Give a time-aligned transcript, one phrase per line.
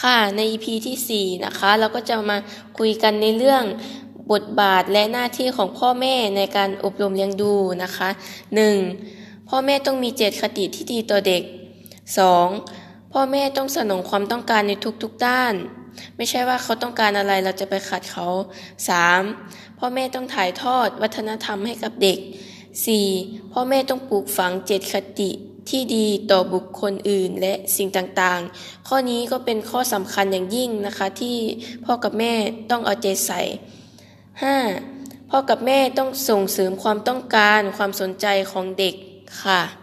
[0.00, 2.38] ค่ะ ใน EP ที่ 4 นะคะ เราก็จะมา
[2.78, 3.62] คุยกันในเรื่อง
[4.32, 7.52] บทบาทและหน้าที่ของพ่อแม่ในการอบรมเลี้ยงดู
[7.82, 8.08] นะคะ
[8.78, 9.48] 1.
[9.48, 11.42] พ่อแม่ต้องมีเจตคติที่ดีต่อเด็ก
[12.28, 13.12] 2.
[13.12, 15.54] พ่อแม่ต้องสนองความต้องการในทุกๆด้าน
[16.16, 18.26] ไม่ใช่ว่าเขาต้องการอะไรเราจะไปขัดเขา
[19.02, 19.78] 3.
[19.78, 22.18] พ่อแม่ต้องถ่ายทอดวัฒนธรรมให้กับเด็ก
[22.84, 23.52] 4.
[23.52, 25.30] พ่อแม่ต้องปลูกฝังเจตคติ
[25.70, 31.36] ที่ดีต่อบุคคลอื่นและสิ่งต่างๆ ข้อนี้ก็เป็นข้อสำคัญอย่างยิ่งนะคะที่
[31.84, 32.32] พ่อกับแม่
[32.70, 33.40] ต้องเอาใจใส่
[34.54, 35.30] 5.
[35.30, 38.94] พ่อกับแม่ต้องส่งเสริมความต้องการความสนใจของเด็ก
[39.42, 39.81] ค่ะ